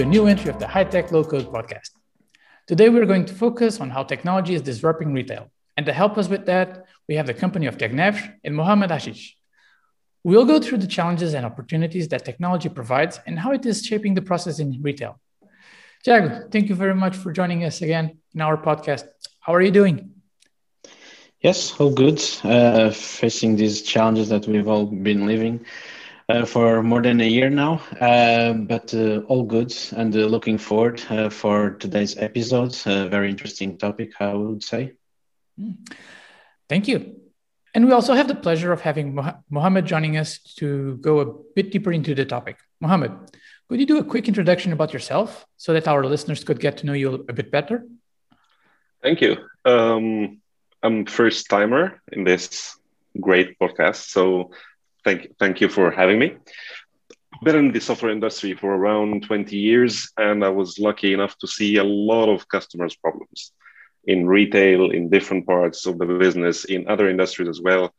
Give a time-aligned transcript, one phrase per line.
[0.00, 1.90] To a new entry of the High Tech Low Code podcast.
[2.66, 5.50] Today we're going to focus on how technology is disrupting retail.
[5.76, 9.32] And to help us with that, we have the company of Technevr and Mohamed Ashish.
[10.24, 14.14] We'll go through the challenges and opportunities that technology provides and how it is shaping
[14.14, 15.20] the process in retail.
[16.02, 19.04] Tiago, thank you very much for joining us again in our podcast.
[19.40, 20.12] How are you doing?
[21.42, 22.22] Yes, all good.
[22.42, 25.66] Uh, facing these challenges that we've all been living
[26.30, 29.74] uh, for more than a year now, uh, but uh, all good.
[29.92, 32.74] And uh, looking forward uh, for today's episode.
[33.10, 34.92] very interesting topic, I would say.
[35.58, 35.72] Hmm.
[36.68, 37.16] Thank you.
[37.74, 41.70] And we also have the pleasure of having Mohamed joining us to go a bit
[41.70, 42.58] deeper into the topic.
[42.80, 43.12] Mohamed,
[43.68, 46.86] could you do a quick introduction about yourself so that our listeners could get to
[46.86, 47.86] know you a bit better?
[49.02, 49.36] Thank you.
[49.64, 50.40] Um,
[50.82, 52.76] I'm first timer in this
[53.20, 54.50] great podcast, so
[55.04, 56.36] thank thank you for having me.
[57.42, 61.46] Been in the software industry for around 20 years, and I was lucky enough to
[61.46, 63.52] see a lot of customers' problems
[64.04, 67.94] in retail, in different parts of the business, in other industries as well.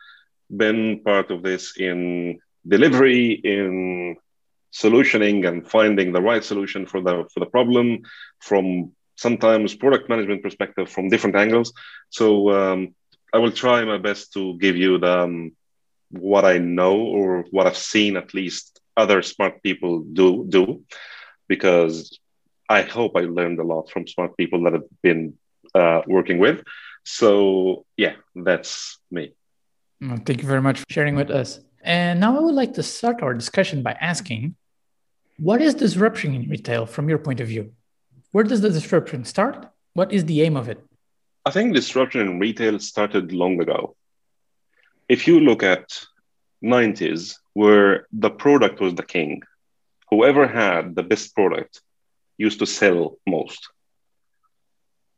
[0.56, 4.18] Been part of this in delivery, in
[4.74, 8.02] solutioning and finding the right solution for the for the problem
[8.40, 11.74] from sometimes product management perspective from different angles.
[12.10, 12.96] So um,
[13.34, 15.52] I will try my best to give you the um,
[16.12, 20.84] what I know or what I've seen at least other smart people do do
[21.48, 22.20] because
[22.70, 25.34] I hope I learned a lot from smart people that have been
[25.76, 26.64] uh, working with.
[27.04, 29.34] So yeah, that's me.
[30.26, 31.60] thank you very much for sharing with us.
[31.84, 34.56] And now I would like to start our discussion by asking,
[35.38, 37.72] what is disruption in retail from your point of view?
[38.32, 39.68] Where does the disruption start?
[39.94, 40.80] What is the aim of it?
[41.46, 43.96] I think disruption in retail started long ago.
[45.08, 45.86] If you look at
[46.64, 49.42] 90s, where the product was the king,
[50.10, 51.82] whoever had the best product
[52.38, 53.70] used to sell most.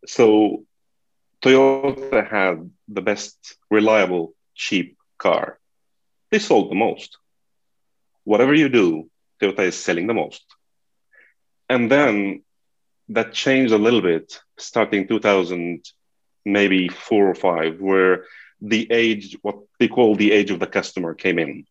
[0.05, 0.63] So
[1.41, 5.59] Toyota had the best reliable, cheap car.
[6.31, 7.17] They sold the most.
[8.23, 9.09] Whatever you do,
[9.41, 10.43] Toyota is selling the most.
[11.69, 12.43] And then
[13.09, 15.83] that changed a little bit starting 2000,
[16.45, 18.25] maybe four or five, where
[18.63, 21.65] the age, what they call the age of the customer, came in.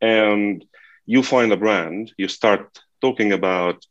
[0.00, 0.64] And
[1.06, 3.86] you find a brand, you start talking about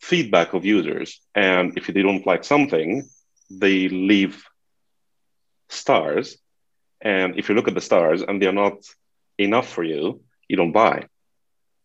[0.00, 1.20] feedback of users.
[1.34, 3.08] And if they don't like something,
[3.50, 4.44] they leave
[5.68, 6.38] stars.
[7.00, 8.78] And if you look at the stars and they're not
[9.38, 11.06] enough for you, you don't buy.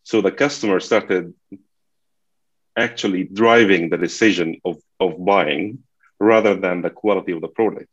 [0.03, 1.33] So the customer started
[2.77, 5.83] actually driving the decision of, of buying
[6.19, 7.89] rather than the quality of the product.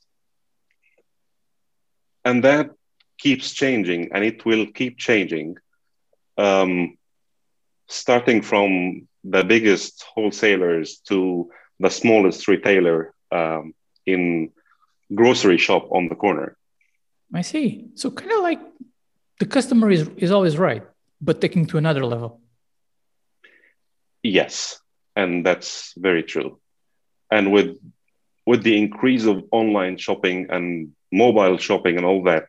[2.25, 2.71] And that
[3.19, 5.57] keeps changing and it will keep changing,
[6.39, 6.97] um,
[7.89, 13.75] starting from the biggest wholesalers to the smallest retailer um,
[14.07, 14.51] in
[15.15, 16.57] grocery shop on the corner.
[17.35, 17.87] I see.
[17.95, 18.61] So kind of like
[19.39, 20.85] the customer is, is always right,
[21.21, 22.41] but taking to another level.
[24.23, 24.81] Yes,
[25.17, 26.61] and that's very true.
[27.31, 27.79] And with
[28.47, 32.47] with the increase of online shopping and mobile shopping and all that,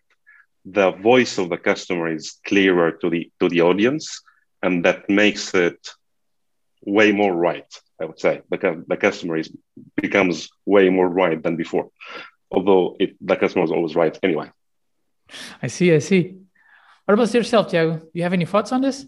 [0.66, 4.22] the voice of the customer is clearer to the to the audience,
[4.62, 5.90] and that makes it
[6.86, 7.72] way more right.
[8.02, 9.52] I would say because the customer is
[9.96, 11.90] becomes way more right than before,
[12.50, 14.52] although it, the customer is always right anyway.
[15.62, 15.94] I see.
[15.94, 16.38] I see.
[17.06, 17.98] What about yourself, Tiago?
[17.98, 19.06] Do you have any thoughts on this?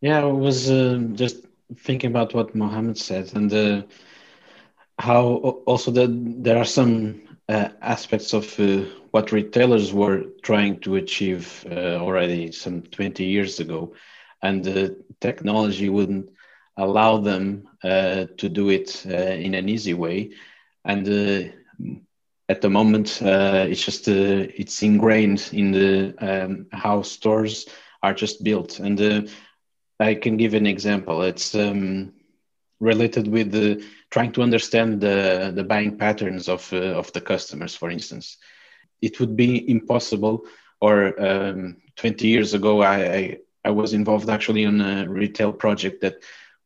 [0.00, 1.46] Yeah, I was uh, just
[1.76, 3.82] thinking about what Mohammed said and uh,
[4.98, 5.22] how
[5.66, 6.10] also that
[6.42, 12.52] there are some uh, aspects of uh, what retailers were trying to achieve uh, already
[12.52, 13.92] some 20 years ago,
[14.42, 16.30] and the technology wouldn't
[16.76, 20.30] allow them uh, to do it in an easy way.
[20.84, 21.52] And
[22.48, 27.66] at the moment, it's just it's ingrained in the um, how stores
[28.02, 29.28] are just built and
[30.00, 31.22] I can give an example.
[31.22, 32.12] It's um,
[32.84, 37.74] related with the trying to understand the, the buying patterns of, uh, of the customers,
[37.74, 38.36] for instance.
[39.02, 40.44] It would be impossible,
[40.80, 46.00] or um, 20 years ago, I, I, I, was involved actually on a retail project
[46.02, 46.16] that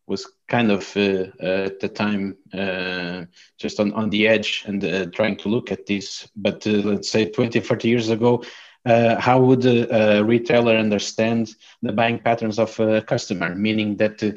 [0.07, 3.25] was kind of uh, uh, at the time uh,
[3.59, 6.29] just on, on the edge and uh, trying to look at this.
[6.35, 8.43] But uh, let's say 20, 30 years ago,
[8.85, 13.55] uh, how would a, a, retailer understand the buying patterns of a customer?
[13.55, 14.33] Meaning that uh,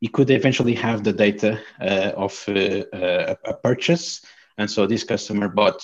[0.00, 4.24] he could eventually have the data uh, of uh, a, a, purchase,
[4.58, 5.82] and so this customer bought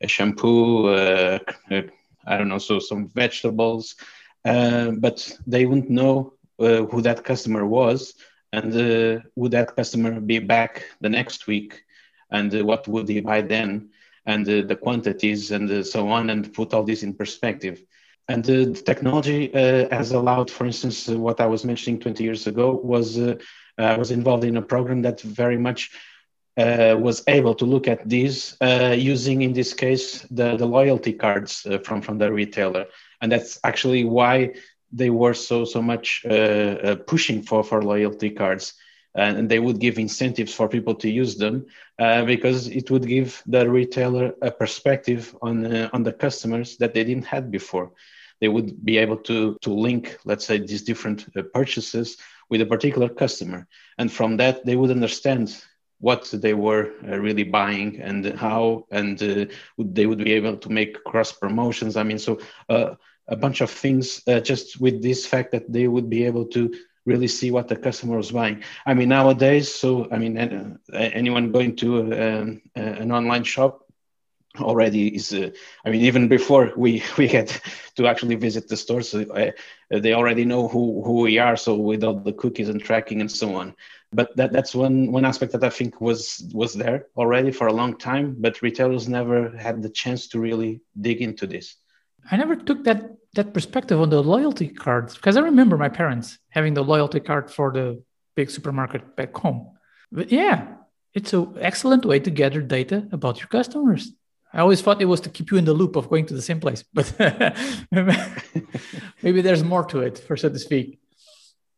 [0.00, 1.38] a shampoo, uh,
[1.70, 1.82] uh,
[2.26, 3.96] I don't know, so some vegetables,
[4.44, 8.14] but they wouldn't know uh, who that customer was.
[8.52, 11.84] And uh, would that customer be back the next week?
[12.30, 13.90] And uh, what would he buy then?
[14.26, 17.82] And uh, the quantities and uh, so on and put all this in perspective
[18.32, 19.50] and uh, the technology
[19.98, 23.18] has allowed for instance what i was mentioning 20 years ago was
[23.78, 25.90] i was involved in a program that very much
[26.56, 31.12] uh, was able to look at these uh, using, in this case, the, the loyalty
[31.12, 32.86] cards uh, from, from the retailer.
[33.20, 34.54] And that's actually why
[34.92, 38.74] they were so so much uh, uh, pushing for for loyalty cards
[39.14, 41.66] and they would give incentives for people to use them
[41.98, 46.94] uh, because it would give the retailer a perspective on uh, on the customers that
[46.94, 47.92] they didn't have before
[48.40, 52.16] they would be able to to link let's say these different uh, purchases
[52.50, 53.66] with a particular customer
[53.98, 55.54] and from that they would understand
[56.00, 61.02] what they were uh, really buying and how and they would be able to make
[61.04, 62.38] cross promotions i mean so
[63.30, 66.70] a bunch of things uh, just with this fact that they would be able to
[67.06, 68.62] really see what the customer was buying.
[68.84, 73.89] I mean, nowadays, so I mean, uh, anyone going to um, an online shop
[74.58, 75.48] already is uh,
[75.84, 77.60] i mean even before we we get
[77.94, 79.50] to actually visit the store so uh,
[79.90, 83.30] they already know who who we are so with all the cookies and tracking and
[83.30, 83.74] so on
[84.12, 87.72] but that that's one one aspect that i think was was there already for a
[87.72, 91.76] long time but retailers never had the chance to really dig into this
[92.30, 96.38] I never took that that perspective on the loyalty cards because I remember my parents
[96.48, 98.02] having the loyalty card for the
[98.34, 99.70] big supermarket back home.
[100.10, 100.74] But yeah,
[101.14, 104.12] it's an excellent way to gather data about your customers.
[104.52, 106.42] I always thought it was to keep you in the loop of going to the
[106.42, 107.12] same place, but
[109.22, 110.98] maybe there's more to it, for so to speak.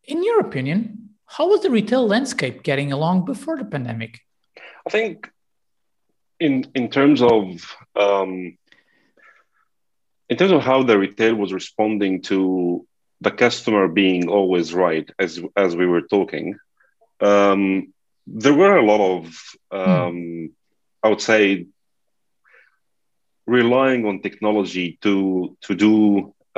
[0.04, 4.20] In your opinion, how was the retail landscape getting along before the pandemic?
[4.86, 5.30] I think,
[6.40, 8.56] in in terms of um,
[10.28, 12.86] in terms of how the retail was responding to
[13.20, 16.58] the customer being always right, as as we were talking,
[17.20, 17.92] um,
[18.26, 20.46] there were a lot of, um, hmm.
[21.02, 21.66] I would say,
[23.52, 25.94] relying on technology to to do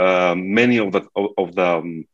[0.05, 2.07] uh, many of the of, of the um,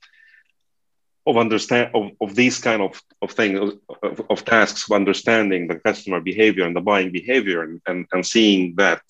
[1.27, 2.93] of understand of, of these kind of
[3.23, 3.56] of things
[4.03, 8.25] of, of, tasks of understanding the customer behavior and the buying behavior and, and, and
[8.25, 9.00] seeing that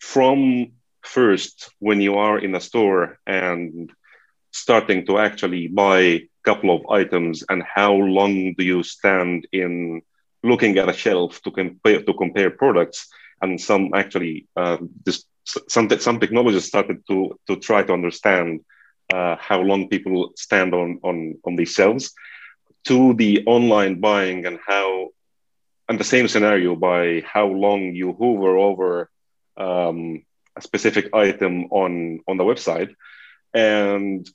[0.00, 0.72] from
[1.02, 3.92] first when you are in a store and
[4.50, 10.02] starting to actually buy a couple of items and how long do you stand in
[10.42, 13.08] looking at a shelf to compare to compare products
[13.42, 18.60] and some actually uh, this, some some technologists started to to try to understand
[19.12, 22.12] uh, how long people stand on on on these shelves
[22.84, 25.08] to the online buying and how
[25.88, 29.10] and the same scenario by how long you hover over
[29.56, 30.22] um,
[30.56, 32.94] a specific item on on the website.
[33.54, 34.28] And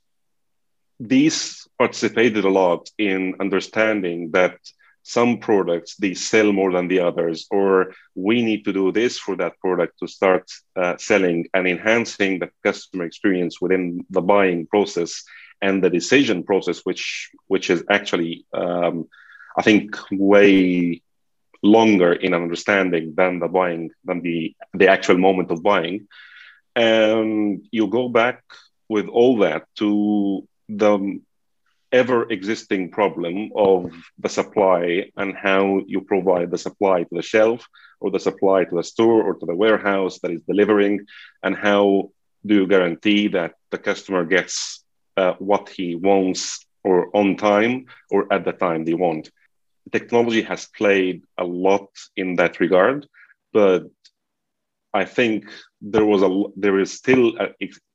[1.00, 4.57] these participated a lot in understanding that
[5.03, 9.36] some products they sell more than the others or we need to do this for
[9.36, 15.24] that product to start uh, selling and enhancing the customer experience within the buying process
[15.62, 19.08] and the decision process which which is actually um,
[19.58, 21.01] i think way
[21.63, 26.08] longer in understanding than the buying than the the actual moment of buying.
[26.75, 28.43] And you go back
[28.89, 31.20] with all that to the
[31.91, 37.67] ever existing problem of the supply and how you provide the supply to the shelf
[38.00, 41.05] or the supply to the store or to the warehouse that is delivering
[41.43, 42.10] and how
[42.45, 44.83] do you guarantee that the customer gets
[45.17, 49.29] uh, what he wants or on time or at the time they want?
[49.91, 53.07] Technology has played a lot in that regard,
[53.53, 53.83] but
[54.93, 55.45] I think
[55.81, 57.50] there was a there is still a,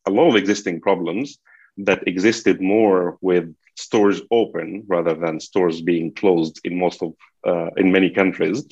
[0.07, 1.39] a lot of existing problems
[1.79, 7.15] that existed more with stores open rather than stores being closed in most of
[7.47, 8.65] uh, in many countries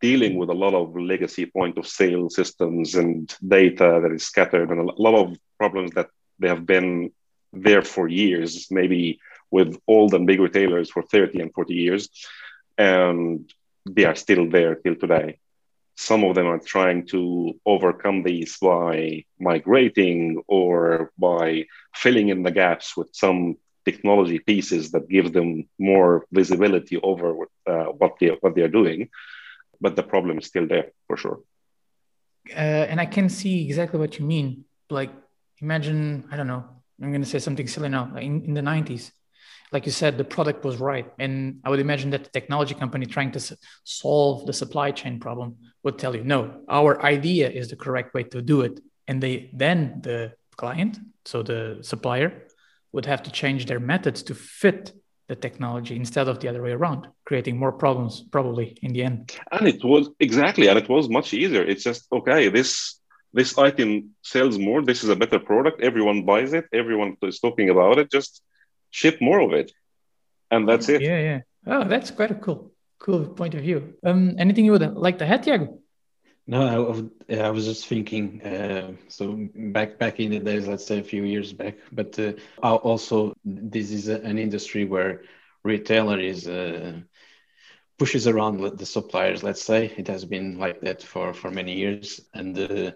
[0.00, 4.70] dealing with a lot of legacy point of sale systems and data that is scattered
[4.70, 7.10] and a lot of problems that they have been
[7.52, 9.18] there for years maybe
[9.50, 12.08] with old and big retailers for 30 and 40 years,
[12.76, 13.50] and
[13.88, 15.38] they are still there till today.
[15.96, 22.50] Some of them are trying to overcome these by migrating or by filling in the
[22.50, 28.54] gaps with some technology pieces that give them more visibility over uh, what they what
[28.54, 29.08] they are doing.
[29.80, 31.40] But the problem is still there for sure.
[32.50, 34.64] Uh, and I can see exactly what you mean.
[34.90, 35.10] Like,
[35.60, 36.64] imagine I don't know.
[37.02, 38.14] I'm going to say something silly now.
[38.16, 39.12] In, in the 90s,
[39.72, 41.10] like you said, the product was right.
[41.18, 45.56] And I would imagine that the technology company trying to solve the supply chain problem
[45.82, 48.80] would tell you, no, our idea is the correct way to do it.
[49.08, 52.46] And they then the client, so the supplier,
[52.92, 54.92] would have to change their methods to fit
[55.28, 59.36] the technology instead of the other way around, creating more problems probably in the end.
[59.50, 61.64] And it was exactly, and it was much easier.
[61.64, 63.00] It's just okay, this
[63.32, 64.82] this item sells more.
[64.82, 65.82] This is a better product.
[65.82, 66.66] Everyone buys it.
[66.72, 68.10] Everyone is talking about it.
[68.10, 68.42] Just
[68.90, 69.72] ship more of it,
[70.50, 71.02] and that's it.
[71.02, 71.40] Yeah, yeah.
[71.66, 73.94] Oh, that's quite a cool, cool point of view.
[74.04, 75.80] Um, anything you would like to add, Tiago?
[76.48, 78.40] No, I, I, was just thinking.
[78.40, 82.32] Uh, so back back in the days, let's say a few years back, but uh,
[82.62, 85.22] also this is a, an industry where
[85.64, 87.00] retailer is uh,
[87.98, 89.42] pushes around the suppliers.
[89.42, 92.92] Let's say it has been like that for for many years, and uh,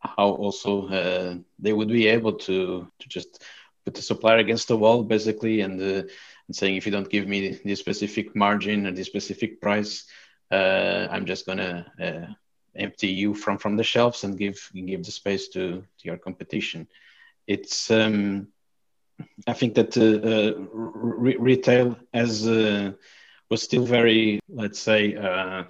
[0.00, 3.42] how also uh, they would be able to to just
[3.84, 6.02] put the supplier against the wall basically, and uh,
[6.46, 10.04] and saying if you don't give me this specific margin or this specific price,
[10.50, 11.86] I'm just gonna
[12.76, 16.86] empty you from from the shelves and give give the space to, to your competition.
[17.46, 18.48] It's um,
[19.46, 22.92] I think that uh, uh, re- retail as uh,
[23.50, 25.64] was still very let's say uh,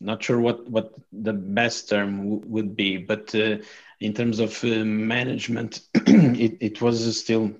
[0.00, 3.58] not sure what what the best term w- would be, but uh,
[4.00, 7.54] in terms of uh, management, it, it was still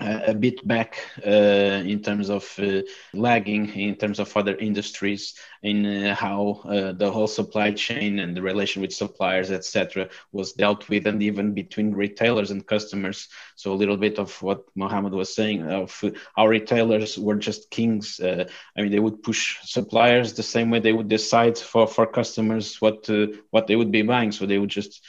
[0.00, 5.86] a bit back uh, in terms of uh, lagging in terms of other industries in
[5.86, 10.88] uh, how uh, the whole supply chain and the relation with suppliers etc was dealt
[10.88, 13.28] with and even between retailers and customers.
[13.54, 16.02] So a little bit of what mohammed was saying of
[16.36, 20.80] our retailers were just kings uh, i mean they would push suppliers the same way
[20.80, 23.08] they would decide for for customers what
[23.50, 24.32] what they would be buying.
[24.32, 25.02] So they would just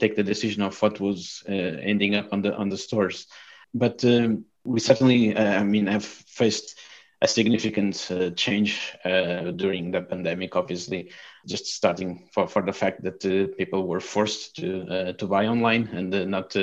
[0.00, 3.26] take the decision of what was ending up on the on the stores
[3.74, 6.78] but um, we certainly, uh, I mean, have faced
[7.20, 10.56] a significant uh, change uh, during the pandemic.
[10.56, 11.10] Obviously,
[11.46, 15.46] just starting for, for the fact that uh, people were forced to uh, to buy
[15.46, 16.54] online and uh, not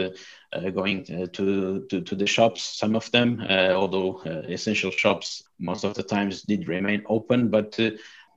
[0.74, 2.62] going to, to to the shops.
[2.62, 7.80] Some of them, although essential shops, most of the times did remain open, but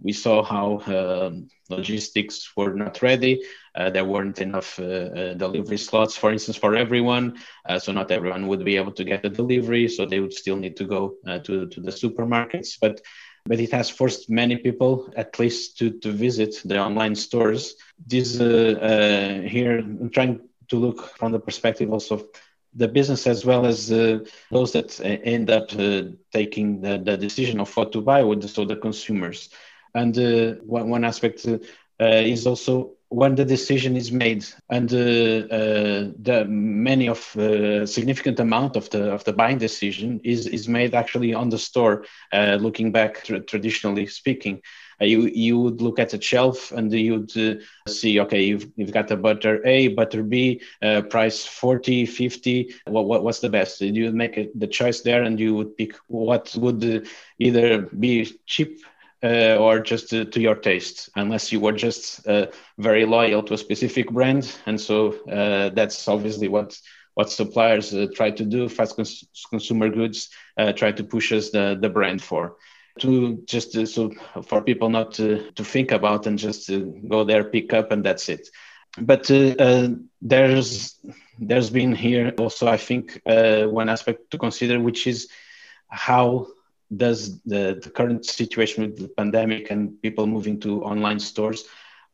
[0.00, 3.42] we saw how um, logistics were not ready.
[3.74, 7.38] Uh, there weren't enough uh, uh, delivery slots, for instance, for everyone.
[7.68, 9.88] Uh, so not everyone would be able to get the delivery.
[9.88, 12.78] So they would still need to go uh, to, to the supermarkets.
[12.80, 13.00] But
[13.46, 17.74] but it has forced many people, at least, to, to visit the online stores.
[18.06, 22.24] This here, I'm trying to look from the perspective also of
[22.74, 24.18] the business as well as uh,
[24.50, 28.64] those that end up uh, taking the, the, decision of what to buy with so
[28.64, 29.50] the consumers
[29.94, 31.58] and uh, one, one aspect uh,
[32.00, 34.44] is also when the decision is made.
[34.68, 40.20] And uh, uh, the many of uh, significant amount of the of the buying decision
[40.24, 44.60] is is made actually on the store uh, looking back tra- traditionally speaking.
[45.00, 47.32] You you would look at the shelf and you'd
[47.88, 50.62] see okay you've, you've got the butter a butter b
[51.10, 53.80] price 40 50 what, what what's the best?
[53.80, 57.08] You would make a, the choice there and you would pick what would
[57.40, 58.78] either be cheap
[59.24, 63.54] uh, or just to, to, your taste, unless you were just uh, very loyal to
[63.54, 64.54] a specific brand.
[64.66, 66.78] And so uh, that's obviously what
[67.14, 68.68] what suppliers uh, try to do.
[68.68, 70.28] Fast cons- consumer goods
[70.58, 72.56] uh, try to push us the, the brand for.
[73.00, 74.12] To just uh, so
[74.42, 78.04] for people not to, to think about and just to go there, pick up, and
[78.04, 78.48] that's it.
[79.00, 79.26] But
[80.20, 81.00] there's
[81.38, 85.28] there's been here also, I think, one aspect to consider, which is
[85.88, 86.48] how
[86.96, 91.64] does the, the current situation with the pandemic and people moving to online stores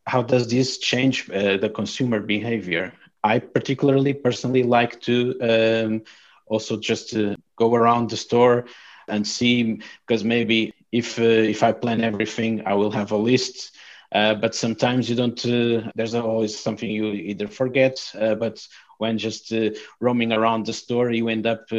[0.07, 2.93] how does this change uh, the consumer behavior?
[3.23, 6.03] I particularly personally like to um,
[6.47, 8.67] also just to go around the store
[9.09, 13.77] and see because maybe if uh, if i plan everything i will have a list
[14.13, 18.67] uh, but sometimes you don't uh, there's always something you either forget uh, but
[18.99, 19.51] when just
[19.99, 21.71] roaming around the store, you end up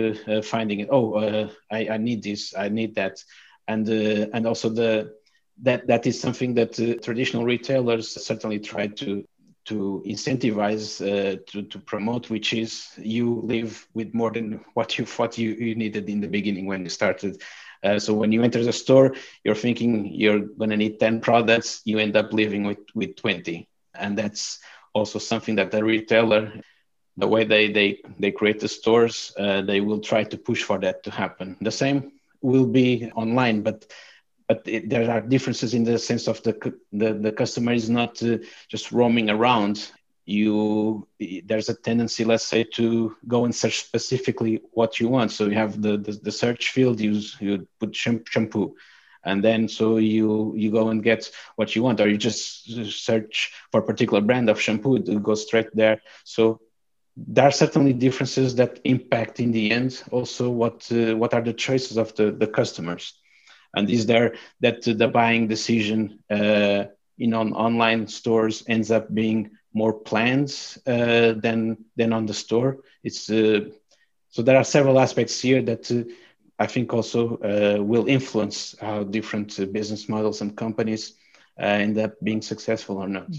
[0.43, 0.87] finding it.
[0.91, 3.23] Oh, I, I need this, I need that,
[3.67, 5.13] and and also the
[5.61, 6.73] that that is something that
[7.03, 9.23] traditional retailers certainly try to
[9.65, 15.05] to incentivize uh, to, to promote which is you live with more than what you
[15.05, 17.41] thought you, you needed in the beginning when you started
[17.83, 21.81] uh, so when you enter the store you're thinking you're going to need 10 products
[21.85, 24.59] you end up living with, with 20 and that's
[24.93, 26.51] also something that the retailer
[27.17, 30.79] the way they they they create the stores, uh, they will try to push for
[30.79, 31.57] that to happen.
[31.61, 32.11] The same
[32.41, 33.85] will be online, but
[34.47, 38.21] but it, there are differences in the sense of the the, the customer is not
[38.23, 38.37] uh,
[38.69, 39.91] just roaming around.
[40.25, 41.07] You
[41.45, 45.31] there's a tendency, let's say, to go and search specifically what you want.
[45.31, 46.99] So you have the the, the search field.
[46.99, 48.75] You you put shampoo
[49.23, 53.51] and then so you you go and get what you want or you just search
[53.71, 56.59] for a particular brand of shampoo to go straight there so
[57.15, 61.53] there are certainly differences that impact in the end also what uh, what are the
[61.53, 63.13] choices of the, the customers
[63.75, 66.83] and is there that the buying decision uh,
[67.17, 72.77] in on online stores ends up being more plans uh, than than on the store
[73.03, 73.61] it's uh,
[74.29, 76.03] so there are several aspects here that uh,
[76.59, 81.15] I think also uh, will influence how different business models and companies
[81.57, 83.29] end up being successful or not.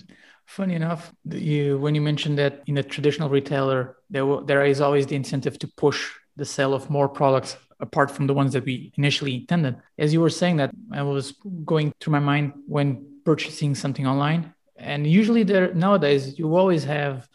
[0.46, 4.80] Funny enough, you when you mentioned that in a traditional retailer, there w- there is
[4.80, 8.64] always the incentive to push the sale of more products apart from the ones that
[8.64, 9.76] we initially intended.
[9.98, 11.34] As you were saying that, I was
[11.64, 17.28] going through my mind when purchasing something online, and usually there nowadays you always have,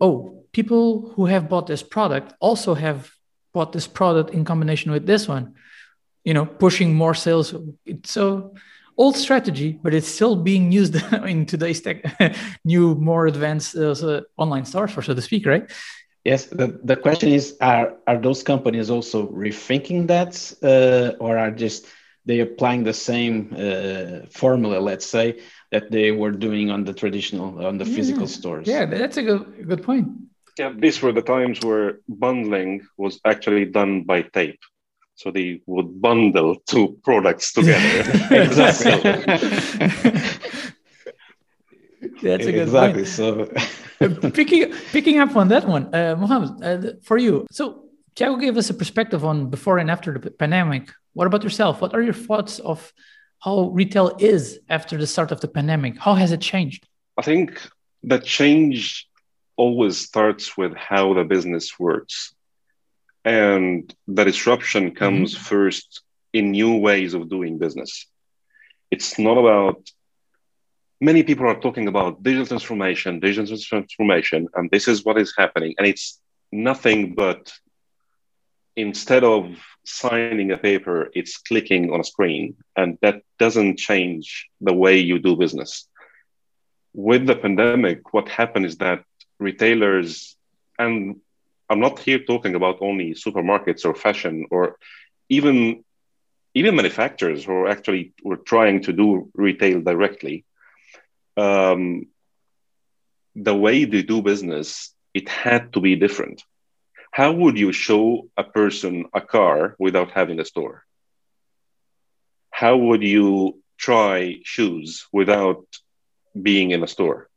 [0.00, 3.10] oh, people who have bought this product also have
[3.52, 5.54] bought this product in combination with this one,
[6.24, 7.54] you know, pushing more sales.
[7.86, 8.54] It's so
[8.96, 12.02] old strategy, but it's still being used in today's tech,
[12.64, 15.70] new, more advanced uh, online stores, for so to speak, right?
[16.24, 16.46] Yes.
[16.46, 21.86] The, the question is: Are are those companies also rethinking that, uh, or are just
[22.26, 27.66] they applying the same uh, formula, let's say, that they were doing on the traditional
[27.66, 27.96] on the yeah.
[27.96, 28.66] physical stores?
[28.66, 30.08] Yeah, that's a good good point.
[30.58, 34.58] Yeah, these were the times where bundling was actually done by tape.
[35.14, 38.10] So they would bundle two products together.
[38.30, 38.92] exactly.
[42.22, 43.02] That's a good exactly.
[43.02, 43.08] Point.
[43.08, 43.50] So
[44.30, 47.46] picking picking up on that one, uh, Mohammed, uh, for you.
[47.50, 47.84] So
[48.14, 50.90] Tiago gave us a perspective on before and after the pandemic.
[51.14, 51.80] What about yourself?
[51.80, 52.92] What are your thoughts of
[53.40, 55.98] how retail is after the start of the pandemic?
[55.98, 56.86] How has it changed?
[57.16, 57.68] I think
[58.02, 59.08] the change
[59.56, 62.34] always starts with how the business works.
[63.24, 65.42] And the disruption comes mm-hmm.
[65.42, 68.06] first in new ways of doing business.
[68.90, 69.90] It's not about
[71.00, 75.74] many people are talking about digital transformation, digital transformation, and this is what is happening.
[75.78, 76.20] And it's
[76.52, 77.52] nothing but
[78.78, 82.56] instead of signing a paper, it's clicking on a screen.
[82.76, 85.88] And that doesn't change the way you do business.
[86.94, 89.04] With the pandemic, what happened is that
[89.38, 90.36] retailers
[90.78, 91.20] and
[91.70, 94.78] I'm not here talking about only supermarkets or fashion or
[95.28, 95.84] even
[96.54, 100.44] even manufacturers who are actually were trying to do retail directly.
[101.36, 102.06] Um,
[103.36, 106.42] the way they do business, it had to be different.
[107.10, 110.84] How would you show a person a car without having a store?
[112.50, 115.64] How would you try shoes without
[116.40, 117.28] being in a store?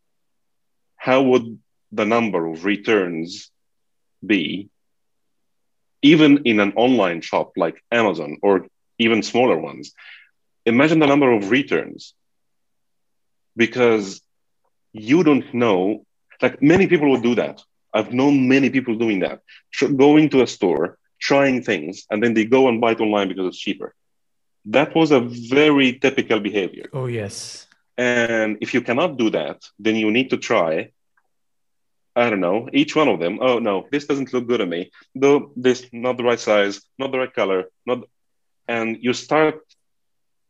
[0.98, 1.60] How would
[1.92, 3.52] the number of returns
[4.26, 4.70] be
[6.02, 9.94] even in an online shop like Amazon or even smaller ones,
[10.66, 12.14] imagine the number of returns
[13.56, 14.22] because
[14.94, 16.06] you don't know.
[16.42, 17.62] Like many people would do that.
[17.94, 19.42] I've known many people doing that,
[19.96, 23.48] going to a store, trying things, and then they go and buy it online because
[23.48, 23.94] it's cheaper.
[24.66, 26.86] That was a very typical behavior.
[26.94, 27.68] Oh, yes.
[27.98, 30.92] And if you cannot do that, then you need to try
[32.16, 33.40] I don't know, each one of them.
[33.42, 34.92] Oh no, this doesn't look good on me.
[35.16, 38.00] Though this not the right size, not the right color, not,
[38.68, 39.62] and you start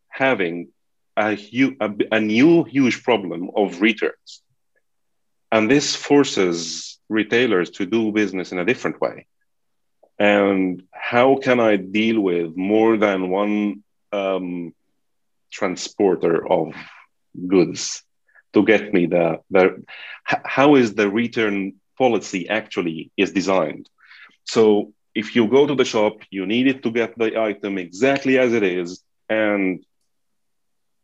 [0.09, 0.69] having
[1.15, 4.41] a, hu- a, a new huge problem of returns,
[5.51, 9.27] and this forces retailers to do business in a different way.
[10.19, 14.73] And how can I deal with more than one um,
[15.51, 16.73] transporter of
[17.47, 18.03] goods?
[18.53, 19.83] to get me the, the
[20.25, 23.89] how is the return policy actually is designed
[24.43, 28.37] so if you go to the shop you need it to get the item exactly
[28.37, 29.85] as it is and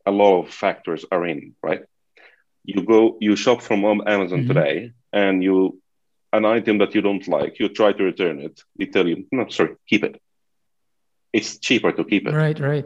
[0.06, 1.84] a lot of factors are in right
[2.64, 4.48] you go you shop from amazon mm-hmm.
[4.48, 5.80] today and you
[6.34, 9.48] an item that you don't like you try to return it they tell you no
[9.50, 10.22] sorry keep it
[11.34, 12.86] it's cheaper to keep it right right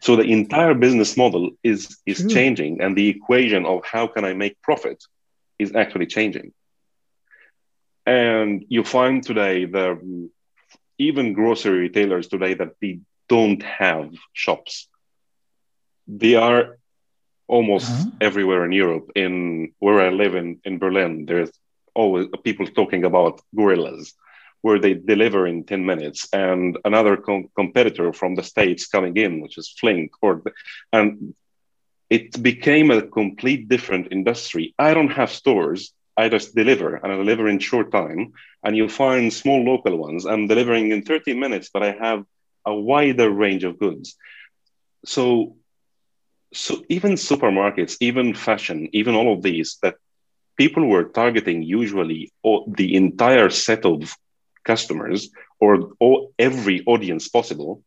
[0.00, 4.32] so the entire business model is is changing, and the equation of how can I
[4.32, 5.04] make profit
[5.58, 6.52] is actually changing.
[8.06, 10.30] And you find today the
[10.98, 14.88] even grocery retailers today that they don't have shops.
[16.08, 16.78] They are
[17.46, 18.10] almost uh-huh.
[18.22, 19.12] everywhere in Europe.
[19.14, 21.52] In where I live in in Berlin, there's
[21.94, 24.14] always people talking about gorillas
[24.62, 26.28] where they deliver in 10 minutes?
[26.32, 30.42] And another com- competitor from the states coming in which is flink or
[30.92, 31.34] and
[32.10, 34.74] it became a complete different industry.
[34.78, 35.92] I don't have stores.
[36.16, 38.32] I just deliver and i deliver in short time.
[38.64, 42.24] And you find small local ones i'm delivering in 30 minutes but i have
[42.66, 44.16] a wider range of goods.
[45.04, 45.56] So
[46.52, 49.96] so even supermarkets even fashion even all of these that
[50.60, 52.30] people were targeting usually
[52.80, 53.98] the entire set of
[54.62, 55.74] customers or,
[56.38, 57.82] every audience possible.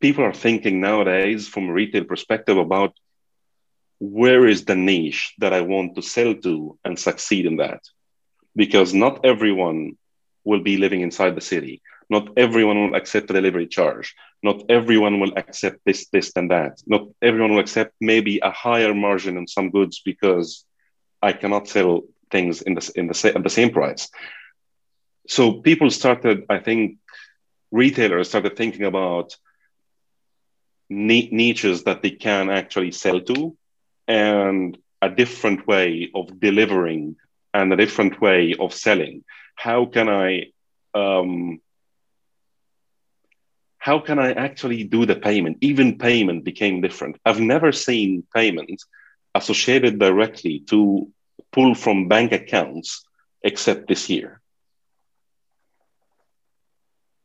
[0.00, 2.92] People are thinking nowadays from a retail perspective about
[3.98, 7.82] where is the niche that I want to sell to and succeed in that.
[8.54, 9.80] Because not everyone
[10.44, 11.82] will be living inside the city.
[12.08, 14.14] Not everyone will accept the delivery charge.
[14.48, 16.74] Not everyone will accept this, this, and that.
[16.86, 20.64] Not everyone will accept maybe a higher margin on some goods because
[21.22, 24.08] I cannot sell things in the, in the, at the same price.
[25.26, 26.98] So people started, I think,
[27.70, 29.36] retailers started thinking about
[30.90, 33.56] niches that they can actually sell to
[34.06, 37.16] and a different way of delivering
[37.52, 39.24] and a different way of selling.
[39.54, 40.46] How can I
[40.94, 41.60] um,
[43.78, 45.58] how can I actually do the payment?
[45.60, 47.16] Even payment became different.
[47.24, 48.82] I've never seen payment
[49.38, 51.10] associated directly to
[51.52, 53.04] pull from bank accounts
[53.42, 54.40] except this year.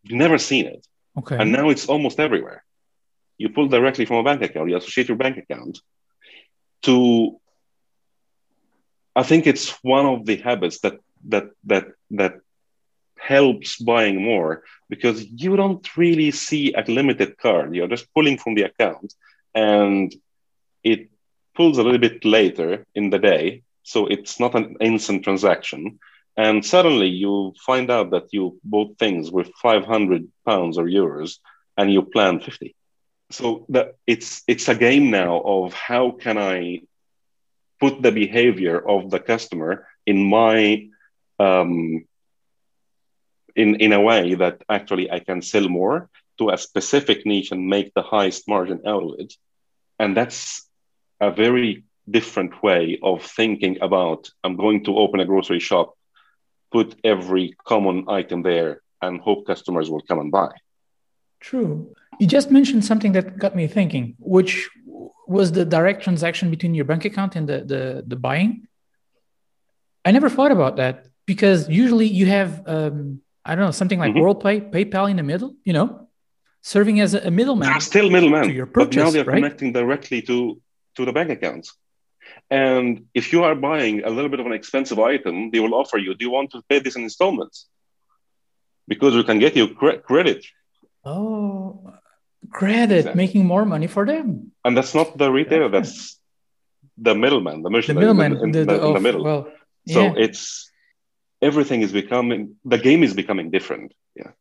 [0.05, 0.85] Never seen it.
[1.19, 1.37] Okay.
[1.39, 2.63] And now it's almost everywhere.
[3.37, 5.79] You pull directly from a bank account, you associate your bank account
[6.83, 7.39] to
[9.15, 10.95] I think it's one of the habits that
[11.29, 12.33] that that that
[13.17, 17.73] helps buying more because you don't really see a limited card.
[17.75, 19.13] You're just pulling from the account
[19.53, 20.13] and
[20.83, 21.09] it
[21.55, 23.63] pulls a little bit later in the day.
[23.83, 25.99] So it's not an instant transaction.
[26.35, 31.37] And suddenly you find out that you bought things with 500 pounds or euros
[31.77, 32.75] and you plan 50.
[33.31, 36.81] So that it's it's a game now of how can I
[37.79, 40.87] put the behavior of the customer in my
[41.39, 42.05] um,
[43.55, 47.67] in in a way that actually I can sell more to a specific niche and
[47.67, 49.33] make the highest margin out of it.
[49.99, 50.67] And that's
[51.27, 55.87] a very different way of thinking about I'm going to open a grocery shop,
[56.71, 60.51] put every common item there, and hope customers will come and buy.
[61.39, 61.93] True.
[62.19, 64.69] You just mentioned something that got me thinking, which
[65.27, 68.67] was the direct transaction between your bank account and the the, the buying.
[70.05, 74.13] I never thought about that because usually you have um, I don't know, something like
[74.13, 74.25] mm-hmm.
[74.25, 76.07] WorldPay, PayPal in the middle, you know,
[76.61, 77.69] serving as a, middleman.
[77.69, 79.35] They're still middlemen, to your purchase, but now they're right?
[79.35, 80.61] connecting directly to
[80.95, 81.75] to the bank accounts.
[82.49, 85.97] And if you are buying a little bit of an expensive item, they will offer
[85.97, 87.67] you, do you want to pay this in installments?
[88.87, 90.45] Because we can get you cre- credit.
[91.03, 91.93] Oh,
[92.49, 93.23] credit, exactly.
[93.23, 94.51] making more money for them.
[94.63, 96.19] And that's not the retailer, that's
[96.97, 99.23] the middleman, the merchant the middleman in, in, the, the, in the, oh, middle.
[99.23, 99.51] Well,
[99.85, 99.93] yeah.
[99.93, 100.71] So it's
[101.41, 103.93] everything is becoming the game is becoming different.
[104.15, 104.31] Yeah.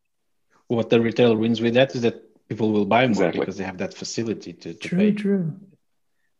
[0.69, 2.17] What the retailer wins with that is that
[2.49, 3.41] people will buy more exactly.
[3.41, 5.13] because they have that facility to, to true, pay.
[5.13, 5.55] True.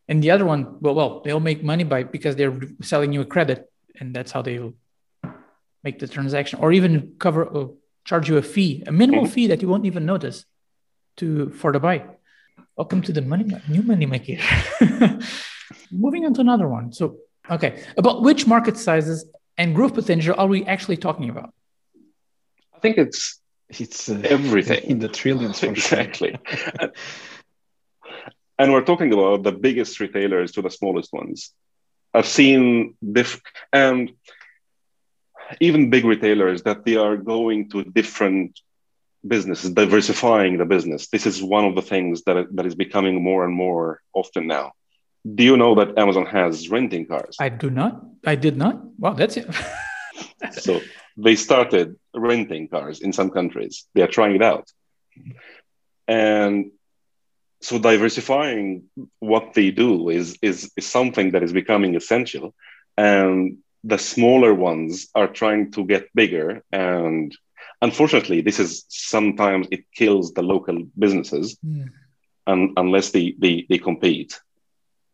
[0.09, 3.25] And the other one, well, well, they'll make money by because they're selling you a
[3.25, 4.75] credit, and that's how they'll
[5.85, 9.33] make the transaction, or even cover or charge you a fee, a minimal mm-hmm.
[9.33, 10.45] fee that you won't even notice
[11.17, 12.05] to for the buy.
[12.77, 14.39] Welcome to the money new money maker.
[15.91, 16.93] Moving on to another one.
[16.93, 17.19] So,
[17.51, 21.53] okay, about which market sizes and growth potential are we actually talking about?
[22.75, 25.63] I think it's it's uh, everything in the trillions.
[25.75, 26.39] exactly.
[28.63, 31.53] and we're talking about the biggest retailers to the smallest ones.
[32.15, 33.41] I've seen diff
[33.73, 34.13] and
[35.61, 38.61] even big retailers that they are going to different
[39.27, 41.09] businesses, diversifying the business.
[41.09, 44.73] This is one of the things that, that is becoming more and more often now
[45.35, 47.37] do you know that Amazon has renting cars?
[47.39, 48.03] I do not.
[48.27, 48.83] I did not.
[48.99, 49.47] Wow, that's it.
[50.53, 50.81] so
[51.17, 53.87] they started renting cars in some countries.
[53.95, 54.71] They are trying it out.
[56.09, 56.73] And
[57.63, 58.85] so diversifying
[59.21, 62.55] what they do is, is, is something that is becoming essential.
[62.97, 66.63] And the smaller ones are trying to get bigger.
[66.73, 67.35] And
[67.81, 71.91] unfortunately, this is sometimes it kills the local businesses mm.
[72.47, 74.39] un, unless they, they, they compete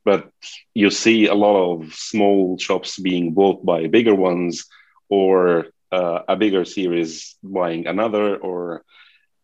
[0.08, 0.30] but
[0.72, 4.64] you see a lot of small shops being bought by bigger ones
[5.10, 8.82] or uh, a bigger series buying another or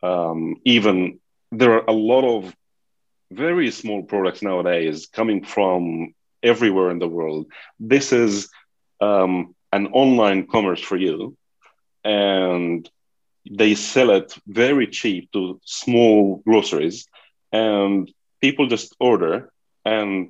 [0.03, 1.19] um, even
[1.53, 2.55] there are a lot of
[3.35, 7.47] very small products nowadays coming from everywhere in the world
[7.81, 8.49] this is
[9.01, 11.37] um, an online commerce for you
[12.05, 12.89] and
[13.51, 17.07] they sell it very cheap to small groceries
[17.53, 19.51] and people just order
[19.85, 20.29] and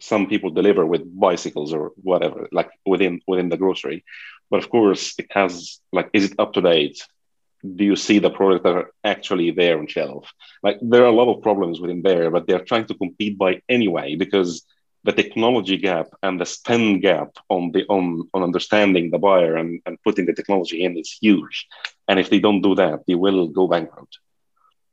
[0.00, 4.04] some people deliver with bicycles or whatever, like within within the grocery.
[4.50, 7.02] But of course, it has like, is it up to date?
[7.62, 10.32] Do you see the products that are actually there on shelf?
[10.62, 13.62] Like there are a lot of problems within there, but they're trying to compete by
[13.68, 14.64] anyway because
[15.04, 19.80] the technology gap and the spend gap on the on, on understanding the buyer and,
[19.86, 21.66] and putting the technology in is huge.
[22.08, 24.18] And if they don't do that, they will go bankrupt.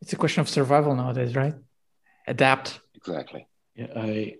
[0.01, 1.55] It's a question of survival nowadays, right?
[2.27, 2.79] Adapt.
[2.95, 3.47] Exactly.
[3.75, 4.36] Yeah, I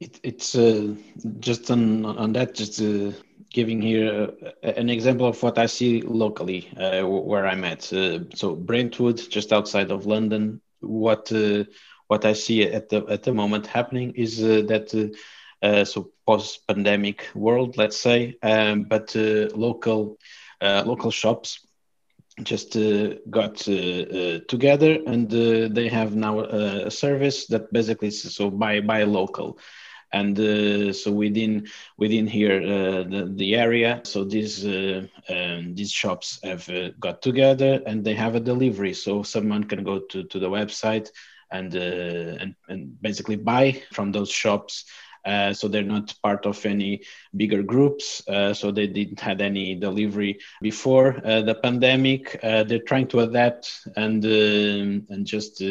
[0.00, 0.94] it, it's uh,
[1.40, 3.12] just on on that just uh,
[3.50, 7.92] giving here uh, an example of what I see locally uh, where I'm at.
[7.92, 10.60] Uh, so Brentwood, just outside of London.
[10.80, 11.64] What uh,
[12.06, 14.94] what I see at the at the moment happening is uh, that
[15.62, 20.18] uh, so post pandemic world, let's say, um, but local
[20.60, 21.66] local shops
[22.42, 22.76] just
[23.28, 25.30] got together and
[25.74, 29.58] they have now a, service that basically so buy buy local
[30.12, 31.66] and uh, so within
[31.98, 37.20] within here uh, the, the area so these uh, um, these shops have uh, got
[37.22, 38.94] together and they have a delivery.
[38.94, 41.10] So someone can go to, to the website
[41.50, 44.84] and, uh, and and basically buy from those shops
[45.24, 47.02] uh, so they're not part of any
[47.36, 48.26] bigger groups.
[48.28, 52.38] Uh, so they didn't had any delivery before uh, the pandemic.
[52.42, 55.62] they're trying to adapt and um, and just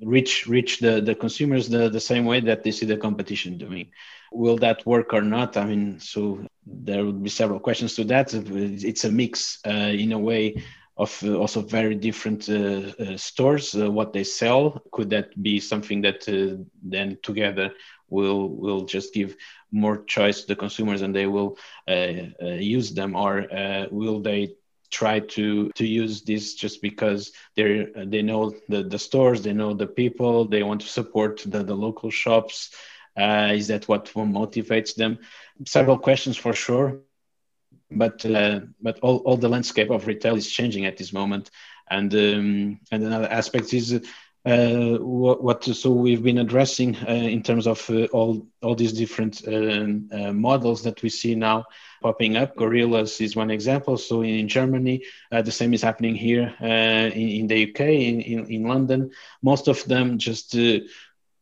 [0.00, 3.90] reach reach the, the consumers the, the same way that they see the competition doing.
[4.30, 5.56] Will that work or not?
[5.56, 8.34] I mean, so there would be several questions to that.
[8.34, 10.62] It's a mix uh, in a way
[10.98, 13.74] of uh, also very different uh, uh stores.
[13.74, 14.82] What they sell.
[14.92, 16.26] Could that be something that
[16.82, 17.72] then together
[18.10, 19.36] will will just give
[19.70, 21.56] more choice to the consumers and they will
[21.86, 23.46] use them, or
[23.90, 24.56] will they
[24.90, 29.74] try to to use this just because they they know the, the stores they know
[29.74, 32.74] the people they want to support the, the local shops?
[33.16, 35.18] Uh, is that what motivates them?
[35.66, 37.00] Several questions for sure
[37.90, 41.50] but uh, but all, all the landscape of retail is changing at this moment
[41.90, 44.00] and um, and another aspect is
[44.44, 48.92] uh, what, what, so we've been addressing uh, in terms of uh, all all these
[48.92, 51.64] different um, uh, models that we see now
[52.00, 52.56] popping up.
[52.56, 53.98] Gorillas is one example.
[53.98, 58.20] So in Germany, uh, the same is happening here uh, in, in, the UK, in,
[58.20, 59.10] in, in, London.
[59.42, 60.56] Most of them just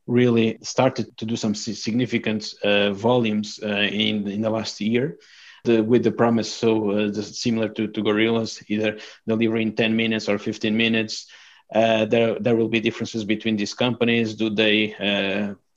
[0.06, 5.18] really started to do some significant volumes in, in the last year.
[5.66, 10.38] The, with the promise, so uh, similar to, to Gorillas, either delivering 10 minutes or
[10.38, 11.26] 15 minutes.
[11.72, 14.34] there, there will be differences between these companies.
[14.34, 14.94] Do they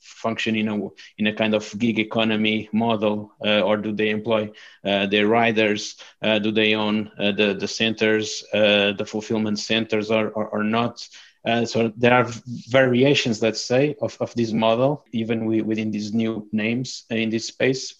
[0.00, 0.76] function in a
[1.18, 4.50] in a kind of gig economy model, uh, or do they employ
[4.84, 5.96] uh, their riders?
[6.22, 10.62] Uh, do they own uh, the the centers, uh, the fulfillment centers, or or, or
[10.64, 11.06] not?
[11.44, 12.26] Uh, so there are
[12.68, 17.46] variations, let's say, of, of this model, even we, within these new names in this
[17.46, 17.94] space.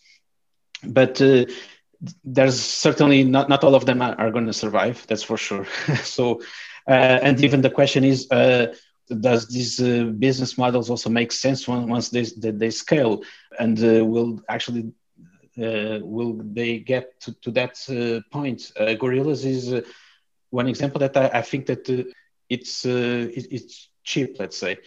[0.84, 1.22] But
[2.24, 5.66] there's certainly not, not all of them are, are going to survive, that's for sure.
[6.02, 6.40] so,
[6.86, 8.28] and even the question is,
[9.18, 13.22] does these uh, business models also make sense when, once they, they, they scale
[13.58, 14.92] and uh, will actually
[15.58, 19.80] uh, will they get to, to that uh, point uh, gorillas is uh,
[20.50, 21.88] one example that i, I think that
[22.48, 24.78] it's it, it's cheap let's say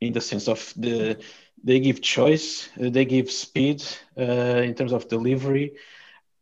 [0.00, 1.16] in the sense of the
[1.62, 3.82] they give choice they give speed
[4.16, 5.74] in terms of delivery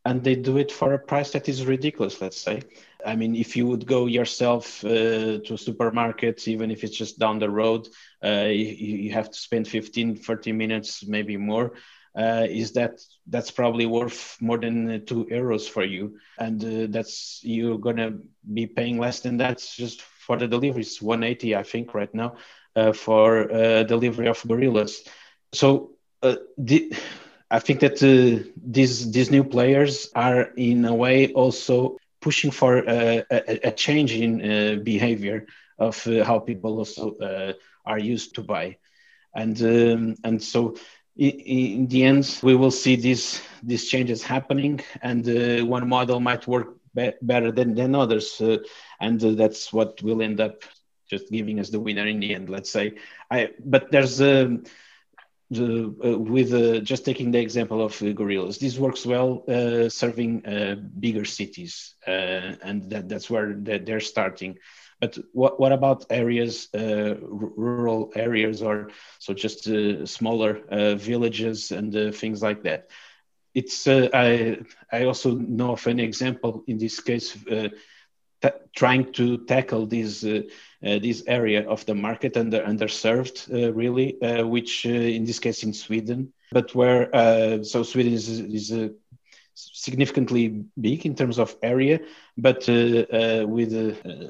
[0.09, 2.63] and they do it for a price that is ridiculous let's say
[3.05, 7.19] I mean, if you would go yourself uh, to a supermarket, even if it's just
[7.19, 7.89] down the road,
[8.25, 8.67] uh, you,
[9.05, 11.75] you, have to spend 15, 30 minutes, maybe more.
[12.17, 16.87] Uh, is that that's probably worth more than uh, two euros for you, and uh,
[16.91, 18.19] that's you're gonna
[18.53, 21.01] be paying less than that just for the deliveries.
[21.01, 22.35] 180, I think, right now
[22.75, 23.45] uh, for
[23.85, 25.05] delivery of gorillas.
[25.53, 26.93] So the,
[27.51, 27.99] I think that
[28.57, 34.13] these these new players are in a way also pushing for a, a, a change
[34.15, 35.47] in uh, behavior
[35.79, 37.53] of uh, how people also uh,
[37.87, 38.77] are used to buy,
[39.35, 40.75] and um, and so
[41.17, 46.47] in the end we will see these these changes happening, and uh, one model might
[46.47, 48.59] work be- better than than others, uh,
[49.01, 50.63] and uh, that's what will end up
[51.09, 52.49] just giving us the winner in the end.
[52.49, 52.95] Let's say,
[53.31, 54.21] I but there's.
[54.21, 54.65] Um,
[55.51, 59.89] the, uh, with uh, just taking the example of uh, gorillas, this works well uh,
[59.89, 64.59] serving uh, bigger cities, uh, and that, that's where they're starting.
[65.01, 69.69] But what, what about areas, rural areas, or so just
[70.09, 70.61] smaller
[70.97, 72.91] villages and things like that?
[73.55, 74.59] It's I
[74.91, 77.37] I also know of an example in this case
[78.75, 80.43] trying to tackle these uh,
[80.81, 85.73] this area of the market under underserved uh, really, uh, which in this case in
[85.73, 87.11] Sweden, but where
[87.65, 88.91] so Sweden is is
[89.55, 92.01] significantly big in terms of area,
[92.37, 93.73] but with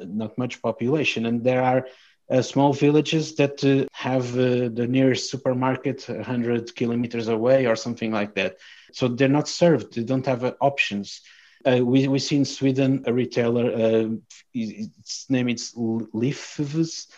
[0.08, 1.86] not much population, and there are
[2.30, 8.12] uh, small villages that uh, have uh, the nearest supermarket 100 kilometers away or something
[8.12, 8.58] like that.
[8.92, 11.22] So they're not served, they don't have uh, options.
[11.66, 14.08] Uh, we, we see in Sweden a retailer, uh,
[14.54, 17.08] its name is Lifvs.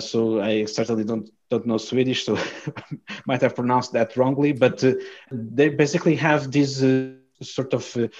[0.00, 2.38] so I certainly don't don't know Swedish, so
[3.26, 4.52] might have pronounced that wrongly.
[4.52, 4.84] But
[5.32, 6.78] they basically have these
[7.42, 8.10] sort of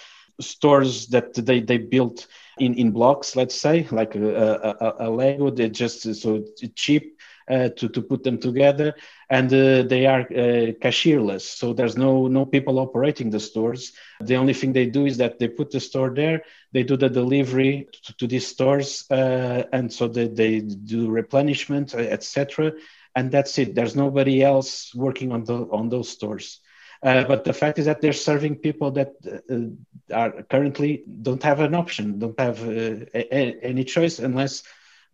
[0.40, 2.26] stores that they, they built
[2.58, 5.50] in, in blocks, let's say, like a, a, a Lego.
[5.50, 6.44] They just so
[6.74, 7.18] cheap
[7.48, 8.94] uh, to, to put them together,
[9.30, 11.42] and uh, they are uh, cashierless.
[11.42, 13.92] So there's no no people operating the stores.
[14.20, 17.08] The only thing they do is that they put the store there, they do the
[17.08, 22.72] delivery to, to these stores, uh, and so they, they do replenishment, etc.
[23.14, 23.74] And that's it.
[23.74, 26.60] There's nobody else working on the on those stores.
[27.02, 31.60] Uh, but the fact is that they're serving people that uh, are currently don't have
[31.60, 34.64] an option, don't have uh, a, any choice unless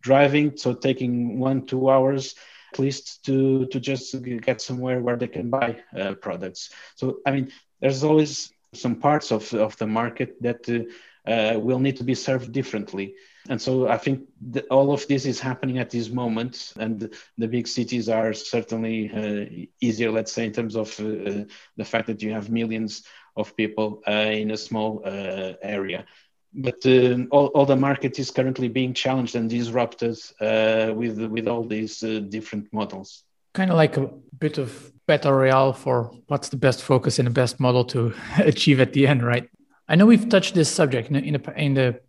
[0.01, 2.35] driving, so taking one two hours
[2.73, 6.69] at least to to just get somewhere where they can buy uh, products.
[6.95, 7.51] So I mean,
[7.81, 10.83] there's always some parts of of the market that uh,
[11.27, 13.15] uh, will need to be served differently.
[13.49, 14.27] And so I think
[14.69, 19.65] all of this is happening at this moment, and the big cities are certainly uh,
[19.79, 21.45] easier, let's say, in terms of uh,
[21.77, 23.03] the fact that you have millions
[23.35, 26.05] of people uh, in a small uh, area.
[26.53, 31.63] But uh, all, all the market is currently being challenged and disrupted with with all
[31.63, 33.23] these different models.
[33.53, 34.07] Kind of like a
[34.39, 38.79] bit of battle royale for what's the best focus and the best model to achieve
[38.79, 39.49] at the end, right?
[39.87, 42.01] I know we've touched this subject in the, in the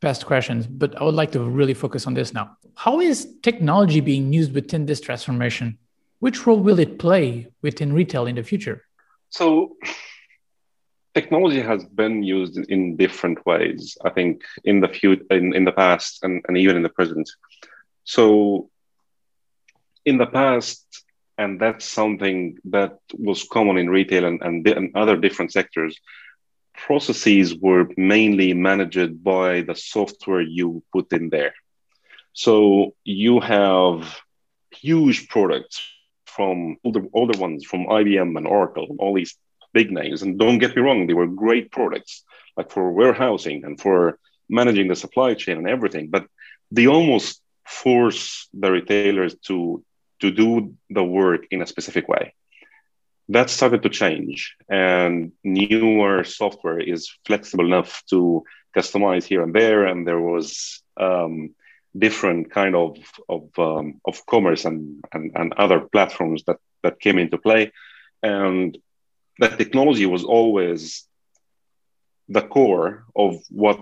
[0.00, 2.56] past questions, but I would like to really focus on this now.
[2.74, 5.78] How is technology being used within this transformation?
[6.18, 8.82] Which role will it play within retail in the future?
[9.30, 9.76] So,
[11.14, 13.96] technology has been used in different ways.
[14.04, 17.30] I think in the few in, in the past and, and even in the present.
[18.04, 18.70] So,
[20.04, 20.84] in the past,
[21.38, 25.98] and that's something that was common in retail and, and, and other different sectors
[26.74, 31.54] processes were mainly managed by the software you put in there.
[32.32, 34.20] So you have
[34.72, 35.80] huge products
[36.26, 39.36] from older, older ones from IBM and Oracle, all these
[39.78, 40.22] big names.
[40.22, 42.24] And don't get me wrong, they were great products,
[42.56, 46.06] like for warehousing and for managing the supply chain and everything.
[46.08, 46.24] But
[46.70, 49.56] they almost force the retailers to
[50.22, 52.24] to do the work in a specific way
[53.28, 58.44] that started to change and newer software is flexible enough to
[58.76, 61.54] customize here and there and there was um,
[61.96, 62.96] different kind of
[63.28, 67.72] of, um, of commerce and, and, and other platforms that that came into play
[68.22, 68.76] and
[69.38, 71.06] that technology was always
[72.28, 73.80] the core of what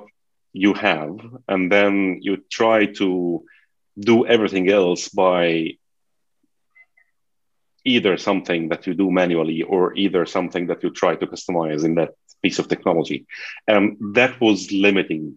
[0.53, 3.45] you have and then you try to
[3.99, 5.73] do everything else by
[7.85, 11.95] either something that you do manually or either something that you try to customize in
[11.97, 12.11] that
[12.43, 13.27] piece of technology.
[13.67, 15.37] And that was limiting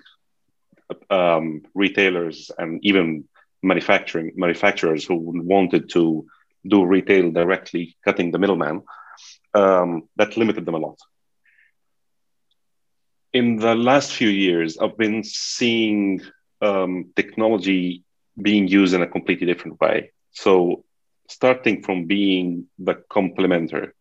[1.10, 3.25] um, retailers and even
[3.63, 6.25] manufacturing manufacturers who wanted to
[6.67, 8.84] do retail directly, cutting the middleman.
[9.54, 10.97] Um, that limited them a lot.
[13.34, 16.21] In the last few years, I've been seeing
[16.62, 18.04] um, technology
[18.41, 20.12] being used in a completely different way.
[20.32, 20.84] So
[21.28, 23.91] starting from being the complementer.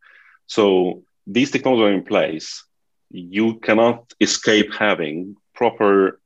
[0.46, 2.64] So these technologies are in place.
[3.10, 6.20] You cannot escape having proper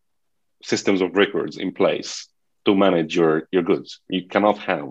[0.63, 2.29] systems of records in place
[2.65, 4.01] to manage your, your goods.
[4.09, 4.91] You cannot have,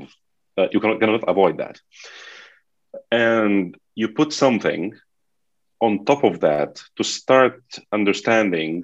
[0.57, 1.79] uh, you cannot, cannot avoid that.
[3.11, 4.93] And you put something
[5.81, 8.83] on top of that to start understanding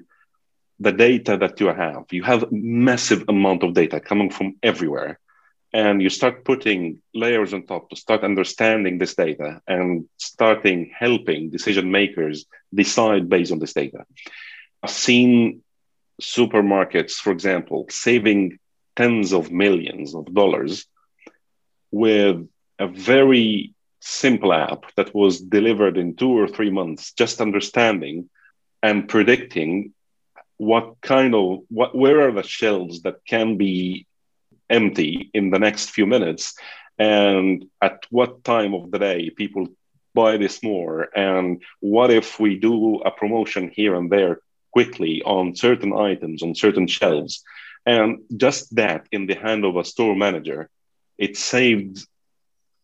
[0.79, 2.05] the data that you have.
[2.11, 5.19] You have massive amount of data coming from everywhere
[5.71, 11.51] and you start putting layers on top to start understanding this data and starting helping
[11.51, 14.05] decision makers decide based on this data.
[14.81, 15.61] I've seen
[16.21, 18.57] supermarkets, for example, saving
[18.95, 20.87] tens of millions of dollars
[21.91, 22.47] with
[22.79, 23.73] a very
[24.03, 28.29] simple app that was delivered in two or three months, just understanding
[28.81, 29.93] and predicting
[30.57, 34.05] what kind of what where are the shelves that can be
[34.69, 36.55] empty in the next few minutes
[36.99, 39.67] and at what time of the day people
[40.13, 44.39] buy this more and what if we do a promotion here and there
[44.71, 47.43] quickly on certain items on certain shelves.
[47.85, 50.69] And just that in the hand of a store manager
[51.17, 52.05] it saved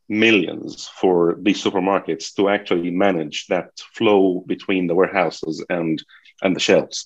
[0.09, 6.03] millions for these supermarkets to actually manage that flow between the warehouses and
[6.41, 7.05] and the shelves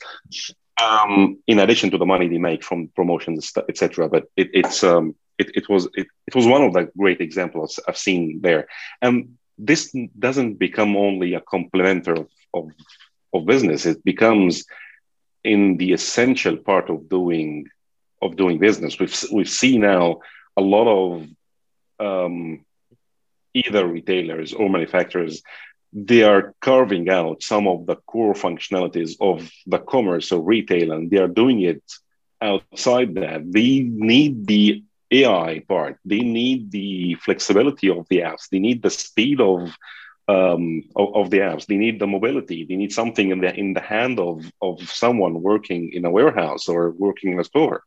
[0.81, 4.09] um, in addition to the money they make from promotions, etc.
[4.09, 7.79] But it, it's um, it, it was it, it was one of the great examples
[7.87, 8.67] I've seen there.
[9.01, 12.71] And this doesn't become only a complementer of, of,
[13.33, 13.85] of business.
[13.85, 14.65] It becomes
[15.43, 17.67] in the essential part of doing
[18.21, 18.99] of doing business.
[18.99, 20.21] We've we've seen now
[20.57, 21.27] a lot of
[21.99, 22.65] um,
[23.53, 25.41] either retailers or manufacturers
[25.93, 31.11] they are carving out some of the core functionalities of the commerce or retail and
[31.11, 31.83] they are doing it
[32.41, 33.41] outside that.
[33.51, 35.97] They need the ai part.
[36.03, 38.49] They need the flexibility of the apps.
[38.49, 39.75] They need the speed of
[40.29, 41.65] um, of, of, the apps.
[41.65, 42.63] They need the mobility.
[42.63, 46.69] They need something in the in the hand of of someone working in a warehouse
[46.69, 47.83] or working in a store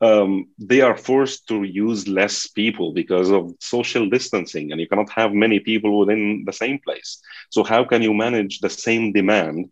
[0.00, 5.10] um, they are forced to use less people because of social distancing, and you cannot
[5.10, 7.20] have many people within the same place.
[7.50, 9.70] So, how can you manage the same demand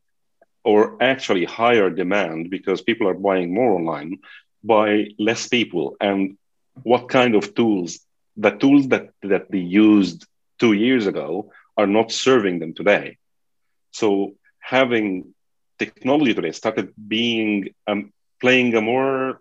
[0.65, 4.19] or actually higher demand because people are buying more online
[4.63, 5.97] by less people?
[6.01, 6.37] And
[6.83, 8.01] what kind of tools?
[8.37, 10.27] The tools that, that they used
[10.59, 13.19] two years ago are not serving them today.
[13.93, 15.35] So, having
[15.79, 19.41] technology today started being um, playing a more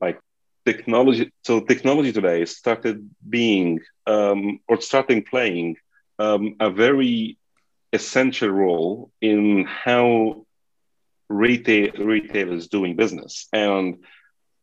[0.00, 0.20] like
[0.64, 5.76] technology so technology today started being um, or starting playing
[6.18, 7.38] um, a very
[7.92, 10.44] essential role in how
[11.28, 13.48] retail retail is doing business.
[13.52, 13.96] And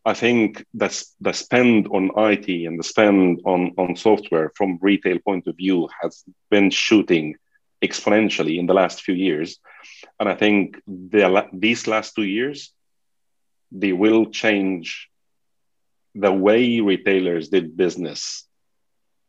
[0.06, 5.18] i think that's the spend on it and the spend on on software from retail
[5.28, 6.24] point of view has
[6.54, 7.36] been shooting
[7.82, 9.60] exponentially in the last few years.
[10.20, 12.74] And i think the, these last two years
[13.72, 15.10] they will change
[16.16, 18.47] the way retailers did business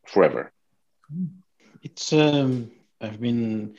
[0.07, 0.51] forever.
[1.81, 2.71] It's um,
[3.01, 3.75] I've been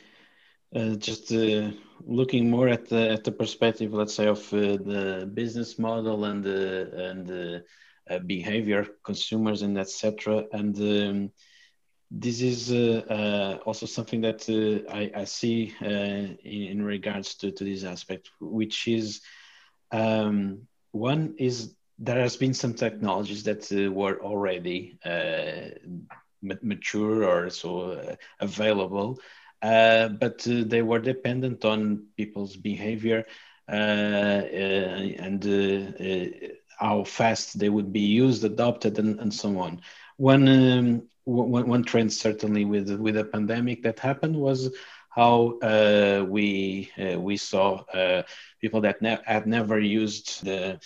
[0.75, 1.71] uh, just uh,
[2.05, 6.43] looking more at the at the perspective, let's say, of uh, the business model and
[6.43, 7.63] the and the
[8.09, 10.45] uh, behavior, consumers, and etc.
[10.51, 11.31] And um,
[12.09, 14.47] this is uh, uh, also something that
[14.89, 19.21] I, I, see in, in, regards to, to this aspect, which is
[19.91, 25.69] um, one is there has been some technologies that uh, were already uh,
[26.61, 29.19] mature or so uh, available,
[29.61, 33.25] uh, but uh, they were dependent on people's behavior
[33.69, 35.43] uh, and
[36.79, 39.81] how fast they would be used, adopted, and, and so on.
[40.17, 44.75] One, um, one, one trend certainly with with the pandemic that happened was
[45.09, 45.57] how
[46.29, 47.83] we we saw
[48.61, 50.77] people that ne- had never used the uh,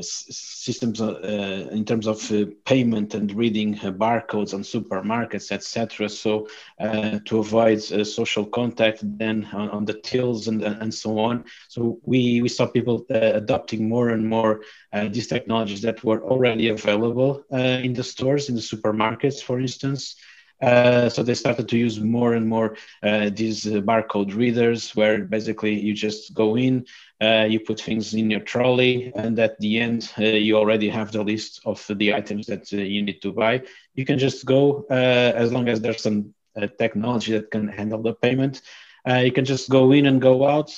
[0.00, 6.08] systems uh, uh, in terms of uh, payment and reading uh, barcodes on supermarkets, etc.
[6.08, 11.44] So uh, to avoid social contact, then on, on, the tills and and so on.
[11.68, 14.62] So we we saw people adopting more and more
[15.10, 20.16] these technologies that were already available in the stores, in the supermarkets, for instance.
[20.62, 25.24] Uh, so they started to use more and more uh, these uh, barcode readers where
[25.24, 26.86] basically you just go in,
[27.22, 31.12] uh, you put things in your trolley, and at the end, uh, you already have
[31.12, 33.62] the list of the items that uh, you need to buy.
[33.94, 38.02] You can just go uh, as long as there's some uh, technology that can handle
[38.02, 38.62] the payment.
[39.06, 40.70] you can just go in and go out,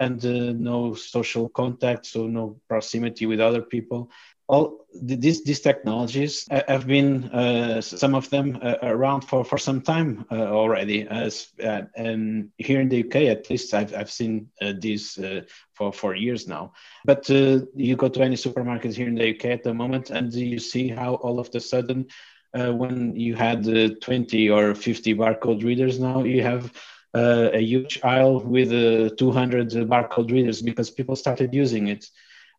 [0.00, 0.22] and
[0.60, 4.10] no social contact, so no proximity with other people
[4.48, 9.82] all these these technologies have been uh, some of them uh, around for, for some
[9.82, 11.06] time uh, already.
[11.06, 15.42] As, uh, and here in the UK, at least, I've I've seen uh, these uh,
[15.74, 16.72] for for years now.
[17.04, 20.58] But you go to any supermarket here in the UK at the moment, and you
[20.58, 22.06] see how all of a sudden,
[22.52, 23.64] when you had
[24.00, 26.72] 20 or 50 barcode readers, now you have
[27.14, 32.06] a huge aisle with 200 barcode readers because people started using it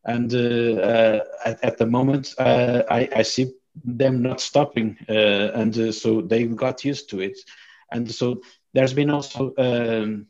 [0.10, 3.54] and uh, uh, at, at, the moment uh, I, I, see
[3.86, 7.38] them not stopping and so they got used to it.
[7.92, 8.42] And so
[8.74, 10.28] there's been also um,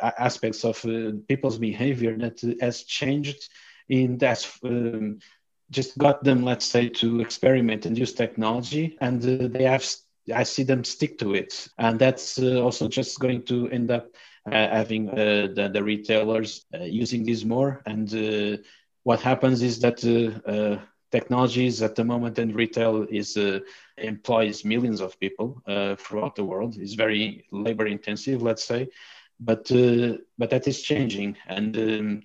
[0.00, 0.84] aspects of
[1.28, 3.48] people's behavior that has changed
[3.88, 5.20] in that um,
[5.70, 8.96] just got them let's say to experiment and use technology.
[9.00, 9.86] And uh, they have
[10.34, 11.68] i see them stick to it.
[11.78, 14.08] And that's uh, also just going to end up
[14.46, 17.82] uh, having the, the, retailers using this more.
[17.86, 18.08] And
[19.06, 20.80] what happens is that uh, uh,
[21.12, 23.60] technologies at the moment in retail is uh,
[23.98, 25.62] employs millions of people
[26.02, 26.76] throughout the world.
[26.76, 28.88] It's very labor intensive, let's say,
[29.38, 29.64] but
[30.40, 31.76] but that is changing and.
[31.76, 32.22] Um,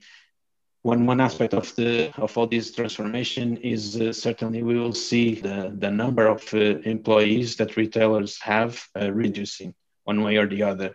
[0.84, 5.36] one one aspect of the of all this transformation is uh, certainly we will see
[5.36, 6.57] the, the number of uh,
[6.95, 9.75] employees that retailers have uh, reducing
[10.05, 10.89] one way or the other.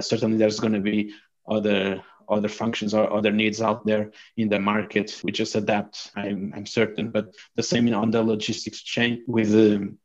[0.00, 1.12] certainly, there's going to be
[1.46, 5.20] other other functions or other needs out there in the market.
[5.24, 7.10] We just adapt, I'm, I'm certain.
[7.10, 9.98] But the same on the logistics chain with um,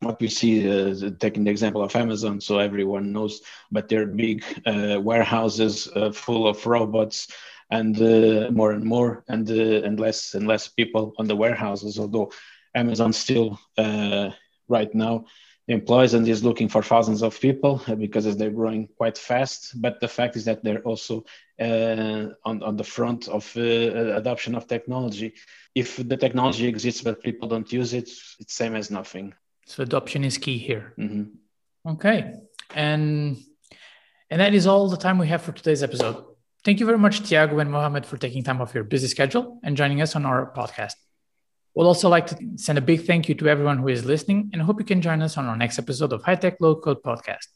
[0.00, 4.44] what we see, uh, taking the example of Amazon, so everyone knows, but they're big
[4.66, 7.28] uh, warehouses uh, full of robots
[7.70, 11.98] and uh, more and more and uh, and less and less people on the warehouses
[11.98, 12.30] although
[12.74, 14.30] amazon still uh,
[14.68, 15.24] right now
[15.68, 19.98] employs and is looking for thousands of people uh, because they're growing quite fast but
[20.00, 21.24] the fact is that they're also
[21.60, 23.60] uh, on, on the front of uh,
[24.20, 25.32] adoption of technology
[25.74, 28.10] if the technology exists but people don't use it
[28.40, 29.32] it's same as nothing
[29.66, 30.94] so adoption is key here.
[30.98, 31.90] Mm-hmm.
[31.92, 32.34] Okay,
[32.74, 33.36] and
[34.30, 36.24] and that is all the time we have for today's episode.
[36.64, 39.76] Thank you very much, Tiago and Mohamed, for taking time off your busy schedule and
[39.76, 40.94] joining us on our podcast.
[41.74, 44.62] We'd also like to send a big thank you to everyone who is listening and
[44.62, 47.48] hope you can join us on our next episode of High Tech Low Code Podcast.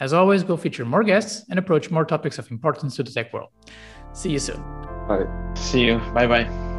[0.00, 3.32] As always, we'll feature more guests and approach more topics of importance to the tech
[3.32, 3.50] world.
[4.14, 4.60] See you soon.
[5.06, 5.26] Bye.
[5.54, 5.98] See you.
[6.12, 6.71] Bye bye.